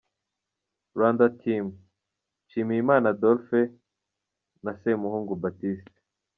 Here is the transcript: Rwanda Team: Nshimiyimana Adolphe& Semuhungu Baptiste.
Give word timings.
Rwanda 0.95 1.25
Team: 1.39 1.65
Nshimiyimana 2.45 3.05
Adolphe& 3.13 3.59
Semuhungu 4.81 5.33
Baptiste. 5.43 5.93